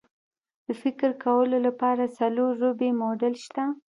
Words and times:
د 0.65 0.67
فکر 0.81 1.09
کولو 1.23 1.57
لپاره 1.67 2.13
څلور 2.19 2.51
ربعي 2.65 2.89
موډل 3.01 3.33
شته. 3.45 3.63